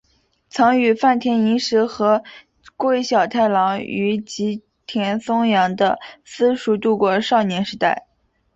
[0.49, 2.23] 曾与坂田银时和
[2.75, 8.07] 桂小太郎于吉田松阳的私塾度过少年时代。